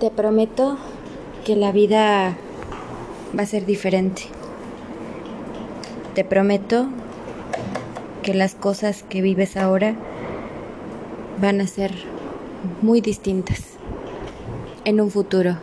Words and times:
Te 0.00 0.12
prometo 0.12 0.78
que 1.44 1.56
la 1.56 1.72
vida 1.72 2.36
va 3.36 3.42
a 3.42 3.46
ser 3.46 3.66
diferente. 3.66 4.22
Te 6.14 6.22
prometo 6.22 6.86
que 8.22 8.32
las 8.32 8.54
cosas 8.54 9.02
que 9.02 9.22
vives 9.22 9.56
ahora 9.56 9.96
van 11.40 11.60
a 11.60 11.66
ser 11.66 11.92
muy 12.80 13.00
distintas 13.00 13.60
en 14.84 15.00
un 15.00 15.10
futuro. 15.10 15.56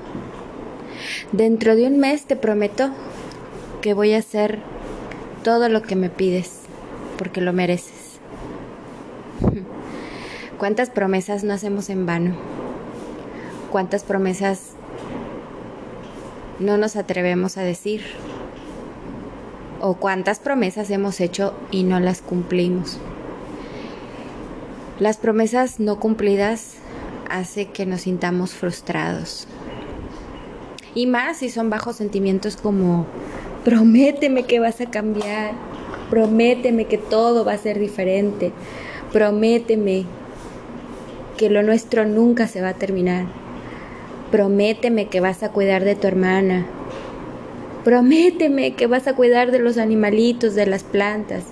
Dentro 1.32 1.78
de 1.78 1.88
un 1.88 1.98
mes 1.98 2.26
te 2.26 2.36
prometo 2.36 2.90
que 3.82 3.94
voy 3.94 4.12
a 4.12 4.18
hacer 4.18 4.60
todo 5.46 5.70
lo 5.70 5.82
que 5.82 5.96
me 5.96 6.10
pides, 6.10 6.60
porque 7.18 7.40
lo 7.40 7.54
mereces. 7.54 8.20
¿Cuántas 10.60 10.90
promesas 10.90 11.46
no 11.46 11.54
hacemos 11.54 11.90
en 11.90 12.06
vano? 12.06 12.55
¿Cuántas 13.76 14.06
promesas 14.06 14.70
no 16.60 16.78
nos 16.78 16.96
atrevemos 16.96 17.58
a 17.58 17.62
decir? 17.62 18.04
¿O 19.82 19.96
cuántas 19.96 20.40
promesas 20.40 20.90
hemos 20.92 21.20
hecho 21.20 21.54
y 21.72 21.84
no 21.84 22.00
las 22.00 22.22
cumplimos? 22.22 23.00
Las 24.98 25.18
promesas 25.18 25.82
no 25.82 26.00
cumplidas 26.00 26.76
hace 27.30 27.66
que 27.66 27.86
nos 27.86 28.04
sintamos 28.04 28.54
frustrados. 28.54 29.46
Y 30.94 31.06
más 31.06 31.40
si 31.40 31.50
son 31.50 31.70
bajos 31.70 31.98
sentimientos 31.98 32.56
como 32.56 33.06
prométeme 33.66 34.44
que 34.44 34.62
vas 34.62 34.80
a 34.80 34.90
cambiar, 34.90 35.52
prométeme 36.10 36.86
que 36.86 36.98
todo 36.98 37.44
va 37.44 37.52
a 37.52 37.58
ser 37.58 37.78
diferente, 37.78 38.54
prométeme 39.12 40.06
que 41.36 41.50
lo 41.50 41.62
nuestro 41.62 42.06
nunca 42.06 42.48
se 42.48 42.62
va 42.62 42.70
a 42.70 42.76
terminar, 42.76 43.26
prométeme 44.32 45.08
que 45.08 45.20
vas 45.20 45.44
a 45.44 45.52
cuidar 45.52 45.84
de 45.84 45.96
tu 45.96 46.08
hermana, 46.08 46.66
prométeme 47.84 48.74
que 48.74 48.88
vas 48.88 49.08
a 49.08 49.16
cuidar 49.16 49.52
de 49.52 49.60
los 49.60 49.78
animalitos, 49.78 50.56
de 50.56 50.66
las 50.66 50.84
plantas, 50.84 51.46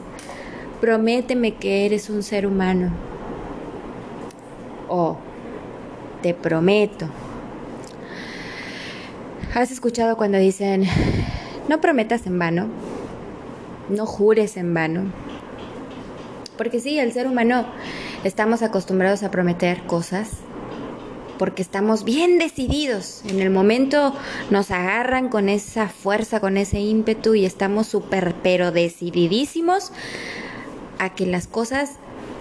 prométeme 0.82 1.56
que 1.56 1.86
eres 1.86 2.10
un 2.10 2.24
ser 2.24 2.48
humano. 2.48 2.92
Oh, 4.90 5.18
te 6.22 6.34
prometo. 6.34 7.08
¿Has 9.54 9.72
escuchado 9.72 10.18
cuando 10.18 10.38
dicen, 10.38 10.86
no 11.70 11.80
prometas 11.80 12.26
en 12.26 12.40
vano, 12.40 12.68
no 13.90 14.06
jures 14.06 14.58
en 14.58 14.74
vano? 14.74 15.04
Porque 16.58 16.80
sí, 16.80 17.00
el 17.00 17.12
ser 17.12 17.28
humano 17.28 17.66
estamos 18.24 18.62
acostumbrados 18.62 19.24
a 19.24 19.32
prometer 19.32 19.84
cosas 19.84 20.44
porque 21.38 21.62
estamos 21.62 22.04
bien 22.04 22.38
decididos. 22.38 23.24
En 23.28 23.40
el 23.40 23.50
momento 23.50 24.14
nos 24.50 24.72
agarran 24.72 25.30
con 25.30 25.50
esa 25.50 25.90
fuerza, 25.90 26.40
con 26.40 26.58
ese 26.58 26.80
ímpetu 26.80 27.36
y 27.36 27.46
estamos 27.46 27.88
súper, 27.88 28.36
pero 28.44 28.72
decididísimos 28.72 29.92
a 31.00 31.14
que 31.14 31.26
las 31.26 31.48
cosas 31.48 31.92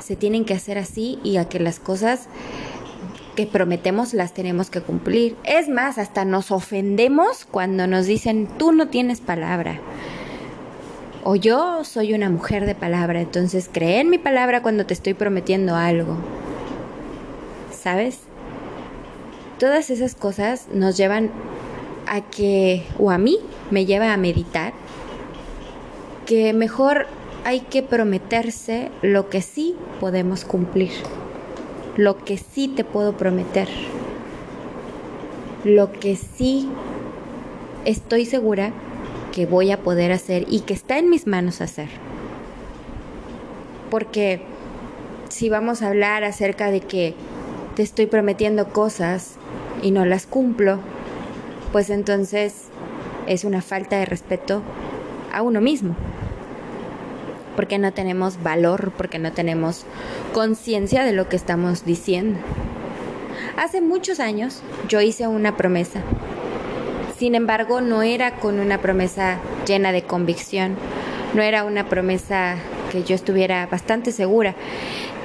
se 0.01 0.17
tienen 0.17 0.45
que 0.45 0.55
hacer 0.55 0.79
así 0.79 1.19
y 1.23 1.37
a 1.37 1.49
que 1.49 1.61
las 1.61 1.79
cosas 1.81 2.29
que 3.37 3.47
prometemos 3.47 4.13
las 4.15 4.35
tenemos 4.35 4.71
que 4.71 4.81
cumplir. 4.81 5.37
Es 5.45 5.69
más, 5.69 5.99
hasta 5.99 6.25
nos 6.25 6.51
ofendemos 6.51 7.47
cuando 7.51 7.87
nos 7.87 8.07
dicen, 8.07 8.49
tú 8.59 8.73
no 8.73 8.89
tienes 8.89 9.21
palabra. 9.21 9.81
O 11.25 11.37
yo 11.37 11.85
soy 11.85 12.15
una 12.15 12.29
mujer 12.29 12.67
de 12.67 12.75
palabra, 12.75 13.21
entonces 13.21 13.71
cree 13.73 14.01
en 14.01 14.11
mi 14.11 14.19
palabra 14.19 14.61
cuando 14.61 14.87
te 14.87 14.95
estoy 14.95 15.15
prometiendo 15.15 15.77
algo. 15.77 16.17
¿Sabes? 17.71 18.19
Todas 19.63 19.91
esas 19.91 20.17
cosas 20.17 20.67
nos 20.73 20.97
llevan 20.97 21.31
a 22.09 22.21
que, 22.21 22.85
o 22.99 23.13
a 23.13 23.19
mí 23.19 23.39
me 23.71 23.87
lleva 23.87 24.13
a 24.13 24.17
meditar, 24.17 24.73
que 26.27 26.53
mejor 26.53 27.07
hay 27.45 27.61
que 27.61 27.85
prometerse 27.85 28.91
lo 29.03 29.31
que 29.31 29.41
sí 29.41 29.77
podemos 30.01 30.45
cumplir, 30.45 30.91
lo 31.97 32.25
que 32.25 32.39
sí 32.39 32.67
te 32.67 32.83
puedo 32.83 33.17
prometer, 33.17 33.69
lo 35.63 35.93
que 35.93 36.17
sí 36.17 36.69
estoy 37.85 38.27
segura 38.27 38.73
que 39.31 39.47
voy 39.47 39.71
a 39.71 39.79
poder 39.79 40.11
hacer 40.11 40.45
y 40.49 40.63
que 40.63 40.75
está 40.75 40.99
en 40.99 41.09
mis 41.09 41.29
manos 41.29 41.61
hacer. 41.61 41.89
Porque 43.93 44.43
si 45.29 45.49
vamos 45.49 45.83
a 45.83 45.87
hablar 45.87 46.25
acerca 46.25 46.73
de 46.73 46.81
que 46.81 47.15
te 47.77 47.85
estoy 47.85 48.07
prometiendo 48.07 48.67
cosas 48.71 49.39
y 49.83 49.91
no 49.91 50.05
las 50.05 50.27
cumplo, 50.27 50.79
pues 51.73 51.91
entonces 51.91 52.69
es 53.27 53.45
una 53.45 53.61
falta 53.61 53.99
de 53.99 54.07
respeto 54.07 54.63
a 55.33 55.43
uno 55.43 55.61
mismo 55.61 55.97
porque 57.57 57.79
no 57.79 57.93
tenemos 57.93 58.43
valor, 58.43 58.93
porque 58.97 59.19
no 59.19 59.33
tenemos 59.33 59.85
conciencia 60.33 61.05
de 61.05 61.13
lo 61.13 61.29
que 61.29 61.37
estamos 61.37 61.85
diciendo. 61.85 62.39
Hace 63.57 63.81
muchos 63.81 64.21
años 64.21 64.63
yo 64.89 65.01
hice 65.01 65.27
una 65.27 65.57
promesa. 65.57 66.01
Sin 67.17 67.35
embargo, 67.35 67.81
no 67.81 68.03
era 68.03 68.37
con 68.37 68.59
una 68.59 68.79
promesa 68.79 69.39
llena 69.67 69.93
de 69.93 70.03
convicción, 70.03 70.77
no 71.35 71.43
era 71.43 71.65
una 71.65 71.89
promesa 71.89 72.57
que 72.91 73.05
yo 73.05 73.15
estuviera 73.15 73.67
bastante 73.67 74.13
segura. 74.13 74.55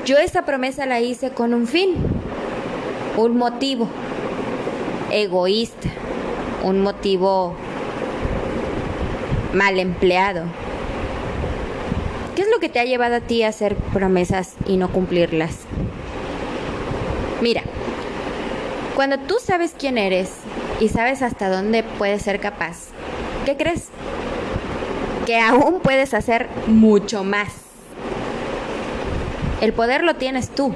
Yo 0.05 0.17
esa 0.17 0.45
promesa 0.45 0.85
la 0.85 1.01
hice 1.01 1.31
con 1.31 1.53
un 1.53 1.67
fin, 1.67 1.95
un 3.17 3.37
motivo 3.37 3.89
egoísta, 5.11 5.89
un 6.63 6.81
motivo 6.81 7.55
mal 9.53 9.79
empleado, 9.79 10.43
¿Qué 12.37 12.43
es 12.43 12.49
lo 12.51 12.59
que 12.59 12.69
te 12.69 12.79
ha 12.79 12.85
llevado 12.85 13.15
a 13.15 13.19
ti 13.19 13.41
a 13.41 13.47
hacer 13.47 13.75
promesas 13.75 14.53
y 14.67 14.77
no 14.77 14.91
cumplirlas? 14.91 15.61
Mira, 17.41 17.63
cuando 18.95 19.17
tú 19.17 19.37
sabes 19.43 19.73
quién 19.75 19.97
eres 19.97 20.29
y 20.79 20.89
sabes 20.89 21.23
hasta 21.23 21.49
dónde 21.49 21.81
puedes 21.81 22.21
ser 22.21 22.39
capaz, 22.39 22.89
¿qué 23.43 23.57
crees? 23.57 23.89
Que 25.25 25.39
aún 25.39 25.79
puedes 25.79 26.13
hacer 26.13 26.47
mucho 26.67 27.23
más. 27.23 27.47
El 29.59 29.73
poder 29.73 30.03
lo 30.03 30.17
tienes 30.17 30.49
tú. 30.51 30.75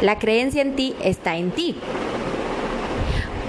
La 0.00 0.20
creencia 0.20 0.62
en 0.62 0.76
ti 0.76 0.94
está 1.02 1.38
en 1.38 1.50
ti. 1.50 1.76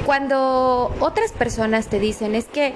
Cuando 0.09 0.91
otras 1.01 1.31
personas 1.33 1.85
te 1.85 1.99
dicen 1.99 2.33
es 2.33 2.45
que 2.45 2.73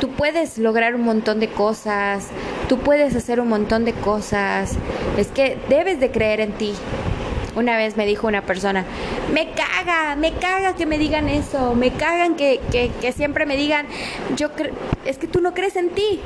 tú 0.00 0.08
puedes 0.08 0.56
lograr 0.56 0.94
un 0.94 1.02
montón 1.02 1.38
de 1.38 1.48
cosas, 1.48 2.28
tú 2.66 2.78
puedes 2.78 3.14
hacer 3.14 3.40
un 3.40 3.48
montón 3.48 3.84
de 3.84 3.92
cosas, 3.92 4.78
es 5.18 5.26
que 5.26 5.58
debes 5.68 6.00
de 6.00 6.10
creer 6.10 6.40
en 6.40 6.52
ti. 6.52 6.72
Una 7.56 7.76
vez 7.76 7.98
me 7.98 8.06
dijo 8.06 8.26
una 8.26 8.46
persona, 8.46 8.86
me 9.34 9.50
caga, 9.50 10.16
me 10.16 10.32
caga 10.32 10.74
que 10.74 10.86
me 10.86 10.96
digan 10.96 11.28
eso, 11.28 11.74
me 11.74 11.90
cagan 11.90 12.36
que, 12.36 12.58
que, 12.70 13.12
siempre 13.12 13.44
me 13.44 13.58
digan, 13.58 13.86
yo 14.34 14.48
es 15.04 15.18
que 15.18 15.26
tú 15.26 15.42
no 15.42 15.52
crees 15.52 15.76
en 15.76 15.90
ti. 15.90 16.20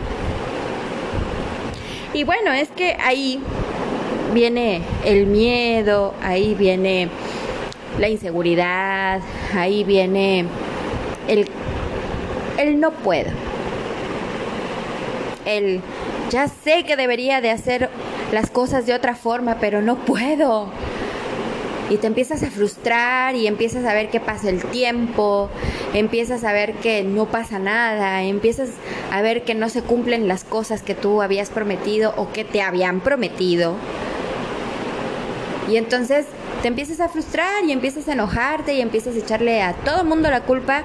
Y 2.15 2.23
bueno, 2.23 2.53
es 2.53 2.69
que 2.69 2.97
ahí 3.05 3.41
viene 4.33 4.83
el 5.05 5.27
miedo, 5.27 6.15
ahí 6.23 6.55
viene 6.55 7.09
la 7.99 8.09
inseguridad, 8.09 9.21
ahí 9.55 9.85
viene 9.85 10.47
el, 11.29 12.81
no 12.81 12.91
puedo 12.93 13.31
el 15.45 15.81
ya 16.31 16.49
sé 16.49 16.85
que 16.85 16.97
debería 16.97 17.41
de 17.41 17.51
hacer 17.51 17.89
las 18.33 18.51
cosas 18.51 18.85
de 18.85 18.95
otra 18.95 19.15
forma, 19.15 19.59
pero 19.61 19.81
no 19.81 19.97
puedo. 19.97 20.69
Y 21.89 21.99
te 21.99 22.09
empiezas 22.09 22.43
a 22.43 22.51
frustrar 22.51 23.37
y 23.37 23.47
empiezas 23.47 23.85
a 23.85 23.95
ver 23.95 24.11
que 24.11 24.19
pasa 24.19 24.51
el 24.51 24.65
tiempo, 24.65 25.49
empiezas 25.95 26.43
a 26.43 26.53
ver 26.53 26.75
que 26.75 27.05
no 27.05 27.27
pasa 27.27 27.61
nada, 27.61 28.25
empiezas 28.25 28.71
a 29.13 29.23
ver 29.23 29.45
que 29.45 29.55
no 29.55 29.69
se 29.69 29.83
cumplen 29.83 30.27
las 30.27 30.43
cosas 30.43 30.83
que 30.83 30.97
tú 30.97 31.23
habías 31.23 31.51
prometido 31.51 32.13
o 32.17 32.33
que 32.33 32.43
te 32.43 32.61
habían 32.61 32.99
prometido. 32.99 33.77
Y 35.71 35.77
entonces 35.77 36.27
te 36.63 36.69
empiezas 36.69 37.01
a 37.01 37.09
frustrar 37.09 37.65
y 37.65 37.73
empiezas 37.73 38.09
a 38.09 38.13
enojarte 38.13 38.75
y 38.75 38.81
empiezas 38.81 39.15
a 39.15 39.19
echarle 39.19 39.63
a 39.63 39.75
todo 39.75 40.03
el 40.03 40.07
mundo 40.07 40.31
la 40.31 40.43
culpa 40.43 40.83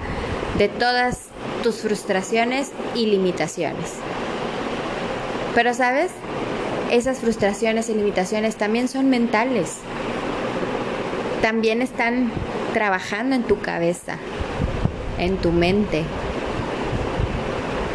de 0.58 0.68
todas 0.68 1.20
tus 1.64 1.82
frustraciones 1.82 2.72
y 2.96 3.06
limitaciones. 3.06 3.96
Pero 5.56 5.74
sabes, 5.74 6.12
esas 6.92 7.20
frustraciones 7.20 7.90
y 7.90 7.94
limitaciones 7.94 8.56
también 8.56 8.88
son 8.88 9.10
mentales. 9.10 9.78
También 11.42 11.82
están 11.82 12.32
trabajando 12.74 13.36
en 13.36 13.44
tu 13.44 13.60
cabeza, 13.60 14.18
en 15.18 15.38
tu 15.38 15.52
mente. 15.52 16.04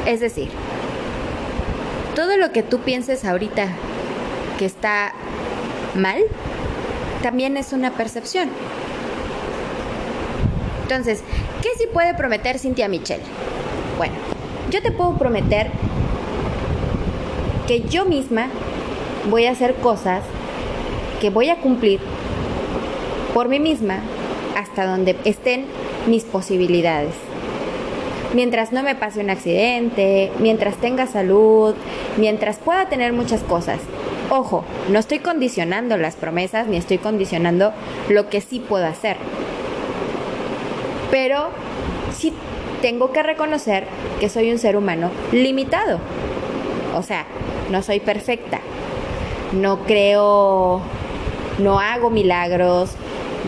Es 0.06 0.20
decir, 0.20 0.50
todo 2.14 2.36
lo 2.36 2.52
que 2.52 2.62
tú 2.62 2.80
pienses 2.80 3.24
ahorita 3.24 3.68
que 4.58 4.64
está 4.64 5.12
mal, 5.94 6.22
también 7.26 7.56
es 7.56 7.72
una 7.72 7.90
percepción. 7.90 8.48
Entonces, 10.82 11.24
¿qué 11.60 11.70
sí 11.76 11.88
puede 11.92 12.14
prometer 12.14 12.56
Cintia 12.56 12.86
Michelle? 12.86 13.24
Bueno, 13.96 14.14
yo 14.70 14.80
te 14.80 14.92
puedo 14.92 15.18
prometer 15.18 15.72
que 17.66 17.80
yo 17.80 18.04
misma 18.04 18.46
voy 19.28 19.46
a 19.46 19.50
hacer 19.50 19.74
cosas 19.74 20.22
que 21.20 21.30
voy 21.30 21.50
a 21.50 21.56
cumplir 21.56 21.98
por 23.34 23.48
mí 23.48 23.58
misma 23.58 23.98
hasta 24.56 24.86
donde 24.86 25.16
estén 25.24 25.66
mis 26.06 26.22
posibilidades. 26.22 27.14
Mientras 28.34 28.70
no 28.70 28.84
me 28.84 28.94
pase 28.94 29.18
un 29.18 29.30
accidente, 29.30 30.30
mientras 30.38 30.76
tenga 30.76 31.08
salud, 31.08 31.74
mientras 32.18 32.58
pueda 32.58 32.88
tener 32.88 33.12
muchas 33.12 33.42
cosas. 33.42 33.80
Ojo, 34.30 34.64
no 34.88 34.98
estoy 34.98 35.20
condicionando 35.20 35.96
las 35.96 36.16
promesas 36.16 36.66
ni 36.66 36.76
estoy 36.76 36.98
condicionando 36.98 37.72
lo 38.08 38.28
que 38.28 38.40
sí 38.40 38.58
puedo 38.58 38.84
hacer. 38.86 39.16
Pero 41.10 41.48
sí 42.16 42.32
tengo 42.82 43.12
que 43.12 43.22
reconocer 43.22 43.84
que 44.18 44.28
soy 44.28 44.50
un 44.50 44.58
ser 44.58 44.76
humano 44.76 45.10
limitado. 45.32 46.00
O 46.96 47.02
sea, 47.02 47.26
no 47.70 47.82
soy 47.82 48.00
perfecta. 48.00 48.60
No 49.52 49.84
creo, 49.84 50.80
no 51.58 51.78
hago 51.78 52.10
milagros, 52.10 52.90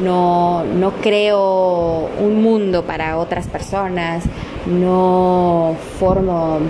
no, 0.03 0.63
no 0.63 0.93
creo 0.93 2.09
un 2.21 2.41
mundo 2.41 2.85
para 2.85 3.19
otras 3.19 3.49
personas, 3.49 4.23
no 4.67 5.75
formo 5.99 6.61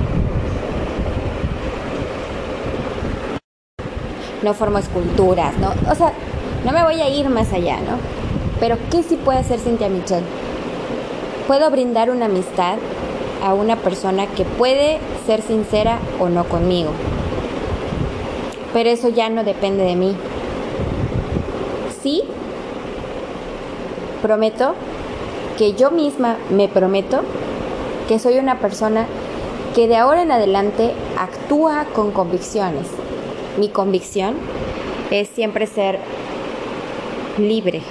no 4.42 4.54
formo 4.54 4.78
esculturas, 4.78 5.56
¿no? 5.58 5.72
O 5.90 5.94
sea, 5.94 6.12
no 6.64 6.72
me 6.72 6.82
voy 6.82 7.00
a 7.00 7.08
ir 7.08 7.28
más 7.28 7.52
allá, 7.52 7.76
¿no? 7.76 7.98
Pero 8.60 8.76
¿qué 8.90 9.02
sí 9.02 9.16
puede 9.16 9.38
hacer 9.38 9.60
Cintia 9.60 9.88
Michelle? 9.88 10.26
Puedo 11.46 11.70
brindar 11.70 12.10
una 12.10 12.26
amistad 12.26 12.76
a 13.44 13.54
una 13.54 13.76
persona 13.76 14.26
que 14.26 14.44
puede 14.44 14.98
ser 15.26 15.42
sincera 15.42 15.98
o 16.18 16.28
no 16.28 16.44
conmigo. 16.44 16.90
Pero 18.72 18.90
eso 18.90 19.08
ya 19.08 19.28
no 19.30 19.44
depende 19.44 19.84
de 19.84 19.96
mí. 19.96 20.16
Sí, 22.02 22.22
prometo 24.22 24.74
que 25.56 25.74
yo 25.74 25.90
misma 25.90 26.36
me 26.50 26.68
prometo 26.68 27.20
que 28.08 28.18
soy 28.18 28.38
una 28.38 28.58
persona 28.58 29.06
que 29.74 29.88
de 29.88 29.96
ahora 29.96 30.22
en 30.22 30.32
adelante 30.32 30.92
actúa 31.18 31.84
con 31.94 32.10
convicciones. 32.10 32.86
Mi 33.58 33.68
convicción 33.68 34.36
es 35.10 35.28
siempre 35.28 35.66
ser 35.66 35.98
libre, 37.38 37.82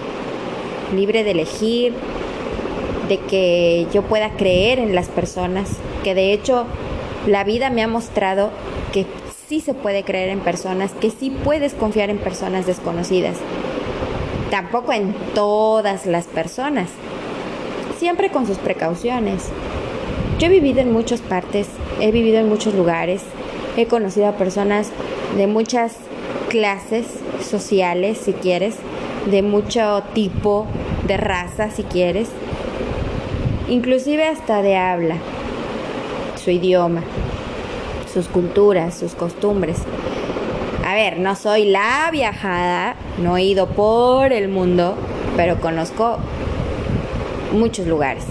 libre 0.96 1.26
de 1.26 1.32
elegir, 1.32 1.94
de 3.10 3.20
que 3.20 3.86
yo 3.94 4.04
pueda 4.04 4.32
creer 4.32 4.80
en 4.80 4.96
las 4.96 5.08
personas, 5.10 5.70
que 6.06 6.16
de 6.16 6.32
hecho 6.32 6.66
la 7.26 7.44
vida 7.44 7.70
me 7.70 7.84
ha 7.84 7.88
mostrado 7.88 8.50
que 8.94 9.06
sí 9.48 9.60
se 9.60 9.74
puede 9.74 10.04
creer 10.04 10.30
en 10.30 10.40
personas, 10.40 10.92
que 10.94 11.10
sí 11.10 11.32
puedes 11.44 11.74
confiar 11.74 12.10
en 12.10 12.18
personas 12.18 12.66
desconocidas. 12.66 13.36
Tampoco 14.50 14.94
en 14.94 15.14
todas 15.34 16.06
las 16.06 16.28
personas, 16.28 16.90
siempre 18.00 18.30
con 18.30 18.48
sus 18.48 18.58
precauciones. 18.58 19.50
Yo 20.40 20.48
he 20.48 20.50
vivido 20.50 20.80
en 20.80 20.94
muchas 20.94 21.20
partes, 21.20 21.68
he 22.00 22.12
vivido 22.12 22.40
en 22.40 22.48
muchos 22.48 22.74
lugares, 22.74 23.22
he 23.76 23.88
conocido 23.88 24.28
a 24.28 24.38
personas 24.38 24.92
de 25.38 25.46
muchas 25.46 25.96
clases 26.50 27.06
sociales, 27.48 28.18
si 28.18 28.34
quieres, 28.34 28.76
de 29.30 29.44
mucho 29.44 30.02
tipo 30.14 30.66
de 31.06 31.16
raza, 31.16 31.70
si 31.70 31.84
quieres, 31.84 32.30
inclusive 33.70 34.28
hasta 34.28 34.64
de 34.64 34.76
habla, 34.76 35.18
su 36.44 36.50
idioma, 36.50 37.04
sus 38.12 38.28
culturas, 38.28 38.98
sus 38.98 39.14
costumbres. 39.14 39.78
A 40.84 40.96
ver, 40.96 41.20
no 41.20 41.36
soy 41.36 41.66
la 41.66 42.10
viajada, 42.12 42.96
no 43.20 43.38
he 43.38 43.44
ido 43.44 43.68
por 43.68 44.34
el 44.34 44.48
mundo, 44.48 44.96
pero 45.36 45.60
conozco 45.60 46.18
muchos 47.54 47.86
lugares. 47.86 48.26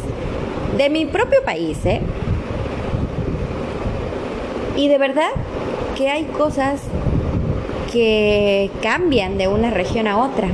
De 0.76 0.90
mi 0.90 1.06
propio 1.06 1.44
país, 1.44 1.78
¿eh? 1.86 2.00
Y 4.76 4.88
de 4.88 4.98
verdad 4.98 5.30
que 5.96 6.10
hay 6.10 6.24
cosas 6.24 6.82
que 7.92 8.70
cambian 8.82 9.38
de 9.38 9.48
una 9.48 9.70
región 9.70 10.06
a 10.06 10.18
otra 10.18 10.48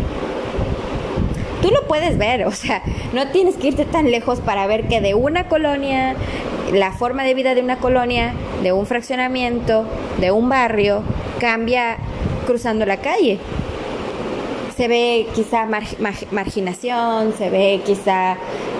tú 1.62 1.70
lo 1.70 1.86
puedes 1.86 2.18
ver, 2.18 2.44
o 2.44 2.50
sea, 2.50 2.82
no 3.14 3.28
tienes 3.28 3.56
que 3.56 3.68
irte 3.68 3.86
tan 3.86 4.10
lejos 4.10 4.40
para 4.40 4.66
ver 4.66 4.88
que 4.88 5.00
de 5.00 5.14
una 5.14 5.48
colonia, 5.48 6.16
la 6.72 6.92
forma 6.92 7.24
de 7.24 7.32
vida 7.32 7.54
de 7.54 7.62
una 7.62 7.78
colonia, 7.78 8.34
de 8.62 8.72
un 8.72 8.84
fraccionamiento, 8.84 9.86
de 10.18 10.32
un 10.32 10.48
barrio, 10.48 11.02
cambia 11.38 11.96
cruzando 12.46 12.84
la 12.84 12.98
calle. 12.98 13.38
Se 14.76 14.88
ve 14.88 15.28
quizá 15.34 15.66
marginación, 16.32 17.34
se 17.36 17.50
ve 17.50 17.80
quizá 17.84 18.36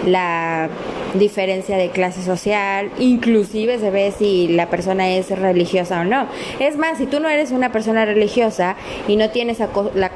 la 0.06 0.68
diferencia 1.14 1.76
de 1.76 1.90
clase 1.90 2.22
social, 2.22 2.90
inclusive 2.98 3.78
se 3.78 3.90
ve 3.90 4.12
si 4.16 4.48
la 4.48 4.68
persona 4.70 5.10
es 5.10 5.30
religiosa 5.30 6.00
o 6.00 6.04
no. 6.04 6.26
Es 6.58 6.76
más, 6.76 6.98
si 6.98 7.06
tú 7.06 7.20
no 7.20 7.28
eres 7.28 7.50
una 7.50 7.72
persona 7.72 8.04
religiosa 8.04 8.76
y 9.08 9.16
no 9.16 9.30
tienes 9.30 9.58
las 9.94 10.12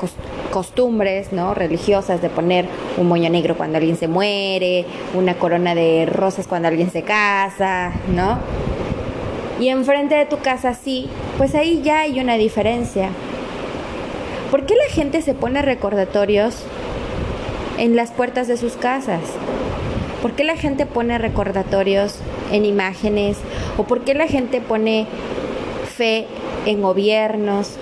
costumbres 0.50 1.32
¿no? 1.32 1.54
religiosas 1.54 2.22
de 2.22 2.28
poner 2.28 2.66
un 2.96 3.08
moño 3.08 3.30
negro 3.30 3.56
cuando 3.56 3.78
alguien 3.78 3.96
se 3.96 4.08
muere, 4.08 4.86
una 5.14 5.34
corona 5.34 5.74
de 5.74 6.06
rosas 6.06 6.46
cuando 6.46 6.68
alguien 6.68 6.90
se 6.90 7.02
casa, 7.02 7.92
¿no? 8.14 8.38
Y 9.60 9.68
enfrente 9.68 10.14
de 10.14 10.26
tu 10.26 10.38
casa 10.38 10.74
sí, 10.74 11.08
pues 11.38 11.54
ahí 11.54 11.80
ya 11.82 12.00
hay 12.00 12.20
una 12.20 12.34
diferencia. 12.34 13.08
¿Por 14.50 14.66
qué 14.66 14.74
la 14.74 14.92
gente 14.94 15.22
se 15.22 15.34
pone 15.34 15.62
recordatorios 15.62 16.62
en 17.78 17.96
las 17.96 18.10
puertas 18.10 18.48
de 18.48 18.56
sus 18.56 18.74
casas? 18.74 19.20
¿Por 20.22 20.32
qué 20.32 20.44
la 20.44 20.56
gente 20.56 20.86
pone 20.86 21.18
recordatorios 21.18 22.16
en 22.50 22.64
imágenes? 22.64 23.36
¿O 23.76 23.84
por 23.84 24.00
qué 24.00 24.14
la 24.14 24.26
gente 24.26 24.60
pone 24.60 25.06
fe 25.96 26.26
en 26.64 26.82
gobiernos? 26.82 27.76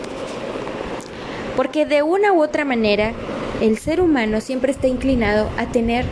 Porque 1.57 1.87
de 1.87 2.03
una 2.03 2.33
u 2.33 2.43
otra 2.43 2.65
manera 2.65 3.13
el 3.61 3.79
ser 3.79 4.01
humano 4.01 4.41
siempre 4.41 4.73
está 4.73 4.89
inclinado 4.89 5.49
a 5.59 5.67
tener 5.67 6.05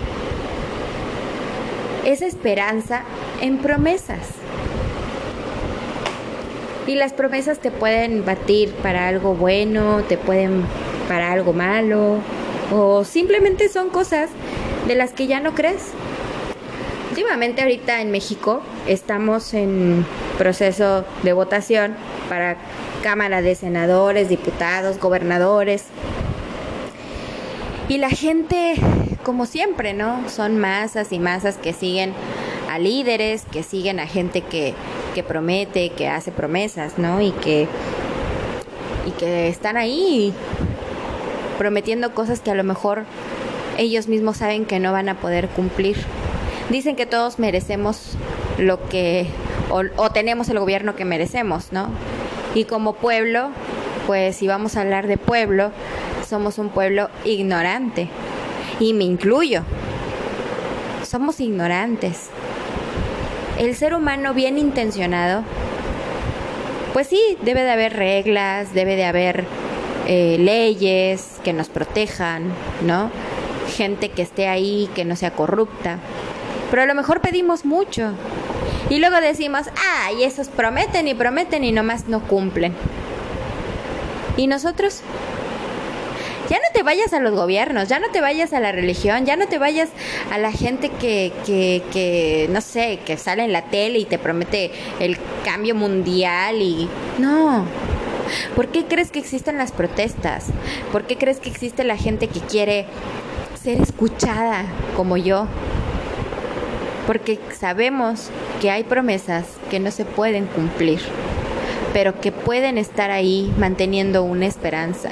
esa 2.04 2.26
esperanza 2.26 3.02
en 3.40 3.58
promesas. 3.58 4.20
Y 6.86 6.94
las 6.94 7.12
promesas 7.12 7.58
te 7.58 7.70
pueden 7.70 8.24
batir 8.24 8.72
para 8.74 9.08
algo 9.08 9.34
bueno, 9.34 10.02
te 10.08 10.16
pueden 10.18 10.64
para 11.08 11.32
algo 11.32 11.52
malo, 11.52 12.18
o 12.72 13.04
simplemente 13.04 13.68
son 13.68 13.90
cosas 13.90 14.30
de 14.86 14.94
las 14.94 15.12
que 15.12 15.26
ya 15.26 15.40
no 15.40 15.54
crees. 15.54 15.92
Últimamente 17.12 17.60
ahorita 17.60 18.00
en 18.00 18.10
México 18.10 18.62
estamos 18.86 19.52
en 19.52 20.06
proceso 20.38 21.04
de 21.22 21.34
votación 21.34 21.94
para 22.30 22.56
Cámara 23.02 23.42
de 23.42 23.54
Senadores, 23.54 24.30
diputados, 24.30 24.98
gobernadores. 24.98 25.84
Y 27.90 27.98
la 27.98 28.08
gente, 28.08 28.76
como 29.24 29.44
siempre, 29.44 29.92
¿no? 29.92 30.26
Son 30.30 30.56
masas 30.56 31.12
y 31.12 31.18
masas 31.18 31.58
que 31.58 31.74
siguen 31.74 32.14
a 32.70 32.78
líderes, 32.78 33.44
que 33.52 33.62
siguen 33.62 34.00
a 34.00 34.06
gente 34.06 34.40
que, 34.40 34.72
que 35.14 35.22
promete, 35.22 35.90
que 35.90 36.08
hace 36.08 36.32
promesas, 36.32 36.96
¿no? 36.96 37.20
Y 37.20 37.32
que, 37.32 37.68
y 39.06 39.10
que 39.10 39.48
están 39.48 39.76
ahí 39.76 40.32
prometiendo 41.58 42.14
cosas 42.14 42.40
que 42.40 42.52
a 42.52 42.54
lo 42.54 42.64
mejor 42.64 43.04
ellos 43.76 44.08
mismos 44.08 44.38
saben 44.38 44.64
que 44.64 44.78
no 44.78 44.92
van 44.92 45.10
a 45.10 45.20
poder 45.20 45.48
cumplir. 45.48 45.98
Dicen 46.72 46.96
que 46.96 47.04
todos 47.04 47.38
merecemos 47.38 48.16
lo 48.56 48.88
que, 48.88 49.26
o, 49.68 50.10
tenemos 50.10 50.48
el 50.48 50.58
gobierno 50.58 50.96
que 50.96 51.04
merecemos, 51.04 51.70
¿no? 51.70 51.88
Y 52.54 52.64
como 52.64 52.94
pueblo, 52.94 53.50
pues 54.06 54.36
si 54.36 54.46
vamos 54.46 54.74
a 54.74 54.80
hablar 54.80 55.06
de 55.06 55.18
pueblo, 55.18 55.70
somos 56.26 56.56
un 56.56 56.70
pueblo 56.70 57.10
ignorante. 57.26 58.08
Y 58.80 58.94
me 58.94 59.04
incluyo. 59.04 59.64
Somos 61.02 61.40
ignorantes. 61.40 62.30
El 63.58 63.76
ser 63.76 63.92
humano 63.92 64.32
bien 64.32 64.56
intencionado, 64.56 65.42
pues 66.94 67.06
sí, 67.06 67.36
debe 67.42 67.64
de 67.64 67.70
haber 67.70 67.92
reglas, 67.98 68.72
debe 68.72 68.96
de 68.96 69.04
haber 69.04 69.44
eh, 70.06 70.38
leyes 70.40 71.38
que 71.44 71.52
nos 71.52 71.68
protejan, 71.68 72.44
¿no? 72.80 73.10
Gente 73.76 74.08
que 74.08 74.22
esté 74.22 74.48
ahí, 74.48 74.88
que 74.94 75.04
no 75.04 75.16
sea 75.16 75.32
corrupta 75.32 75.98
pero 76.72 76.84
a 76.84 76.86
lo 76.86 76.94
mejor 76.94 77.20
pedimos 77.20 77.66
mucho. 77.66 78.12
Y 78.88 78.98
luego 78.98 79.20
decimos, 79.20 79.66
ay, 79.76 80.24
esos 80.24 80.48
prometen 80.48 81.06
y 81.06 81.12
prometen 81.12 81.64
y 81.64 81.70
nomás 81.70 82.08
no 82.08 82.26
cumplen. 82.26 82.72
¿Y 84.38 84.46
nosotros? 84.46 85.02
Ya 86.48 86.56
no 86.56 86.64
te 86.72 86.82
vayas 86.82 87.12
a 87.12 87.20
los 87.20 87.34
gobiernos, 87.34 87.90
ya 87.90 87.98
no 88.00 88.10
te 88.10 88.22
vayas 88.22 88.54
a 88.54 88.60
la 88.60 88.72
religión, 88.72 89.26
ya 89.26 89.36
no 89.36 89.48
te 89.48 89.58
vayas 89.58 89.90
a 90.30 90.38
la 90.38 90.50
gente 90.50 90.88
que, 90.88 91.34
que, 91.44 91.82
que 91.92 92.48
no 92.50 92.62
sé, 92.62 93.00
que 93.04 93.18
sale 93.18 93.44
en 93.44 93.52
la 93.52 93.64
tele 93.66 93.98
y 93.98 94.06
te 94.06 94.18
promete 94.18 94.70
el 94.98 95.18
cambio 95.44 95.74
mundial 95.74 96.62
y... 96.62 96.88
No, 97.18 97.66
¿Por 98.56 98.68
qué 98.68 98.86
crees 98.86 99.10
que 99.10 99.18
existen 99.18 99.58
las 99.58 99.72
protestas? 99.72 100.46
¿Por 100.90 101.06
qué 101.06 101.18
crees 101.18 101.38
que 101.38 101.50
existe 101.50 101.84
la 101.84 101.98
gente 101.98 102.28
que 102.28 102.40
quiere 102.40 102.86
ser 103.62 103.78
escuchada 103.78 104.64
como 104.96 105.18
yo? 105.18 105.48
Porque 107.06 107.38
sabemos 107.58 108.30
que 108.60 108.70
hay 108.70 108.84
promesas 108.84 109.44
que 109.70 109.80
no 109.80 109.90
se 109.90 110.04
pueden 110.04 110.46
cumplir, 110.46 111.00
pero 111.92 112.20
que 112.20 112.32
pueden 112.32 112.78
estar 112.78 113.10
ahí 113.10 113.52
manteniendo 113.58 114.22
una 114.22 114.46
esperanza. 114.46 115.10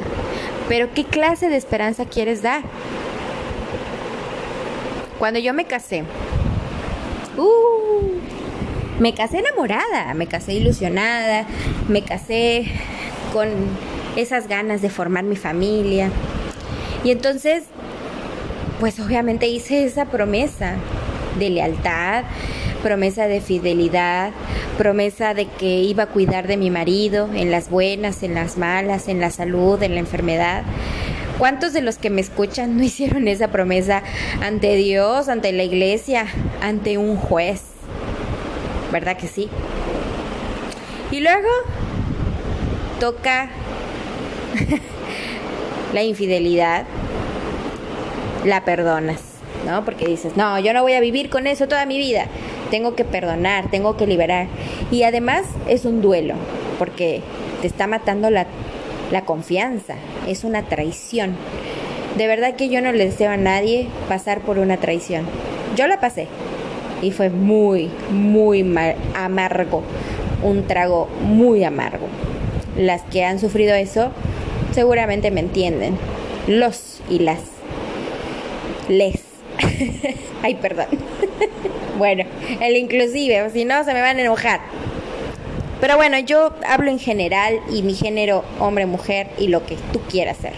Pero 0.68 0.92
¿qué 0.94 1.04
clase 1.04 1.49
de 1.49 1.56
esperanza 1.56 2.04
quieres 2.04 2.42
dar? 2.42 2.62
Cuando 5.18 5.38
yo 5.40 5.52
me 5.52 5.64
casé, 5.64 6.04
uh, 7.37 9.00
me 9.00 9.12
casé 9.14 9.38
enamorada, 9.38 10.14
me 10.14 10.26
casé 10.26 10.54
ilusionada, 10.54 11.47
me 11.88 12.02
casé 12.02 12.66
con 13.32 13.49
esas 14.16 14.47
ganas 14.47 14.82
de 14.82 14.90
formar 14.90 15.25
mi 15.25 15.37
familia. 15.37 16.11
Y 17.02 17.11
entonces, 17.11 17.64
pues 18.78 19.00
obviamente 19.00 19.49
hice 19.49 19.85
esa 19.85 20.06
promesa 20.06 20.76
de 21.38 21.50
lealtad, 21.50 22.25
promesa 22.82 23.28
de 23.28 23.40
fidelidad, 23.40 24.32
promesa 24.78 25.34
de 25.34 25.46
que 25.46 25.80
iba 25.80 26.04
a 26.04 26.06
cuidar 26.06 26.46
de 26.46 26.56
mi 26.56 26.70
marido 26.70 27.28
en 27.34 27.50
las 27.50 27.70
buenas, 27.70 28.22
en 28.22 28.34
las 28.34 28.56
malas, 28.56 29.08
en 29.08 29.20
la 29.20 29.30
salud, 29.30 29.82
en 29.82 29.94
la 29.94 30.00
enfermedad. 30.00 30.64
¿Cuántos 31.38 31.72
de 31.72 31.80
los 31.80 31.96
que 31.96 32.10
me 32.10 32.20
escuchan 32.20 32.76
no 32.76 32.82
hicieron 32.90 33.28
esa 33.28 33.49
promesa 33.49 34.02
ante 34.42 34.76
Dios, 34.76 35.28
ante 35.28 35.52
la 35.52 35.62
iglesia, 35.62 36.26
ante 36.62 36.99
un 36.99 37.16
juez? 37.16 37.62
¿Verdad 38.92 39.16
que 39.16 39.28
sí? 39.28 39.49
Y 41.10 41.20
luego 41.20 41.49
toca 42.99 43.50
la 45.92 46.02
infidelidad, 46.02 46.84
la 48.44 48.64
perdonas, 48.64 49.29
¿no? 49.67 49.85
Porque 49.85 50.07
dices, 50.07 50.37
no, 50.37 50.59
yo 50.59 50.73
no 50.73 50.83
voy 50.83 50.95
a 50.95 51.00
vivir 51.00 51.31
con 51.31 51.47
eso 51.47 51.69
toda 51.69 51.87
mi 51.87 51.99
vida. 51.99 52.26
Tengo 52.71 52.95
que 52.95 53.05
perdonar, 53.05 53.71
tengo 53.71 53.97
que 53.97 54.07
liberar. 54.07 54.47
Y 54.90 55.02
además 55.02 55.43
es 55.69 55.85
un 55.85 56.02
duelo, 56.02 56.35
porque 56.79 57.23
te 57.61 57.67
está 57.67 57.87
matando 57.87 58.31
la, 58.31 58.47
la 59.11 59.25
confianza, 59.25 59.95
es 60.26 60.45
una 60.45 60.62
traición. 60.62 61.37
De 62.17 62.26
verdad 62.26 62.57
que 62.57 62.69
yo 62.69 62.81
no 62.81 62.93
le 62.93 63.05
deseo 63.05 63.31
a 63.31 63.37
nadie 63.37 63.88
pasar 64.09 64.40
por 64.40 64.59
una 64.59 64.76
traición. 64.76 65.26
Yo 65.76 65.87
la 65.87 66.00
pasé 66.00 66.26
y 67.02 67.12
fue 67.12 67.31
muy, 67.31 67.90
muy 68.11 68.67
amargo, 69.14 69.83
un 70.43 70.67
trago 70.67 71.09
muy 71.23 71.64
amargo 71.64 72.09
las 72.76 73.02
que 73.02 73.25
han 73.25 73.38
sufrido 73.38 73.75
eso 73.75 74.11
seguramente 74.73 75.31
me 75.31 75.40
entienden. 75.40 75.97
Los 76.47 77.00
y 77.09 77.21
las. 77.21 77.40
Les. 78.88 79.29
Ay, 80.43 80.55
perdón. 80.57 80.87
bueno, 81.99 82.25
el 82.61 82.76
inclusive, 82.76 83.50
si 83.50 83.64
no 83.64 83.85
se 83.85 83.95
me 83.95 84.00
van 84.00 84.19
a 84.19 84.23
enojar. 84.23 84.61
Pero 85.81 85.97
bueno, 85.97 86.19
yo 86.19 86.52
hablo 86.67 86.90
en 86.90 86.99
general 86.99 87.61
y 87.73 87.83
mi 87.83 87.95
género 87.95 88.45
hombre, 88.59 88.87
mujer 88.87 89.29
y 89.38 89.49
lo 89.49 89.64
que 89.64 89.76
tú 89.93 90.00
quieras 90.11 90.37
ser. 90.37 90.52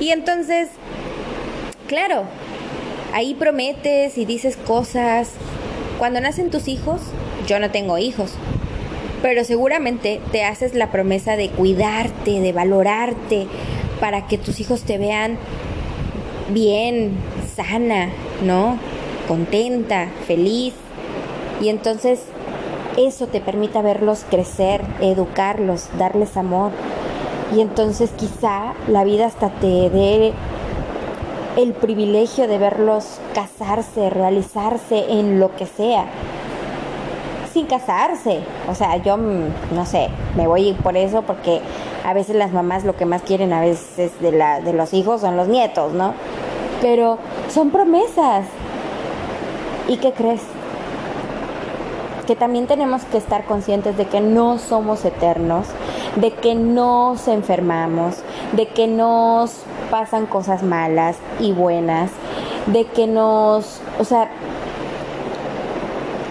Y 0.00 0.10
entonces, 0.10 0.68
claro, 1.86 2.24
ahí 3.12 3.34
prometes 3.34 4.18
y 4.18 4.24
dices 4.24 4.56
cosas. 4.56 5.30
Cuando 5.98 6.20
nacen 6.20 6.50
tus 6.50 6.68
hijos, 6.68 7.00
yo 7.46 7.58
no 7.58 7.70
tengo 7.70 7.98
hijos, 7.98 8.32
pero 9.22 9.44
seguramente 9.44 10.20
te 10.30 10.44
haces 10.44 10.74
la 10.74 10.92
promesa 10.92 11.36
de 11.36 11.50
cuidarte, 11.50 12.40
de 12.40 12.52
valorarte, 12.52 13.46
para 14.00 14.28
que 14.28 14.38
tus 14.38 14.60
hijos 14.60 14.82
te 14.82 14.98
vean 14.98 15.38
bien, 16.50 17.12
sana, 17.58 18.10
¿no? 18.44 18.78
Contenta, 19.26 20.08
feliz. 20.26 20.74
Y 21.60 21.68
entonces 21.68 22.20
eso 22.96 23.26
te 23.26 23.40
permite 23.40 23.82
verlos 23.82 24.24
crecer, 24.28 24.82
educarlos, 25.00 25.88
darles 25.98 26.36
amor. 26.36 26.70
Y 27.54 27.60
entonces 27.60 28.10
quizá 28.16 28.74
la 28.86 29.04
vida 29.04 29.26
hasta 29.26 29.50
te 29.50 29.90
dé 29.90 30.32
el 31.56 31.72
privilegio 31.72 32.46
de 32.46 32.58
verlos 32.58 33.20
casarse, 33.34 34.10
realizarse 34.10 35.06
en 35.10 35.40
lo 35.40 35.56
que 35.56 35.66
sea 35.66 36.06
sin 37.52 37.66
casarse. 37.66 38.40
O 38.68 38.74
sea, 38.74 38.96
yo 38.98 39.16
mm, 39.16 39.74
no 39.74 39.84
sé, 39.84 40.08
me 40.36 40.46
voy 40.46 40.74
por 40.74 40.96
eso 40.96 41.22
porque 41.22 41.60
a 42.04 42.14
veces 42.14 42.36
las 42.36 42.52
mamás 42.52 42.84
lo 42.84 42.96
que 42.96 43.04
más 43.04 43.22
quieren 43.22 43.52
a 43.52 43.60
veces 43.60 44.12
de, 44.20 44.32
la, 44.32 44.60
de 44.60 44.72
los 44.72 44.94
hijos 44.94 45.20
son 45.20 45.36
los 45.36 45.48
nietos, 45.48 45.92
¿no? 45.92 46.14
Pero 46.80 47.18
son 47.48 47.70
promesas. 47.70 48.46
¿Y 49.88 49.96
qué 49.96 50.12
crees? 50.12 50.42
Que 52.26 52.36
también 52.36 52.66
tenemos 52.66 53.04
que 53.04 53.16
estar 53.16 53.44
conscientes 53.44 53.96
de 53.96 54.06
que 54.06 54.20
no 54.20 54.58
somos 54.58 55.04
eternos, 55.04 55.66
de 56.16 56.32
que 56.32 56.54
nos 56.54 57.26
enfermamos, 57.26 58.16
de 58.52 58.68
que 58.68 58.86
nos 58.86 59.62
pasan 59.90 60.26
cosas 60.26 60.62
malas 60.62 61.16
y 61.40 61.52
buenas, 61.52 62.10
de 62.66 62.84
que 62.84 63.06
nos, 63.06 63.80
o 63.98 64.04
sea, 64.04 64.28